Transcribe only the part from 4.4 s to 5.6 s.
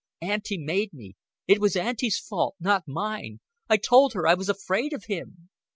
afraid of him."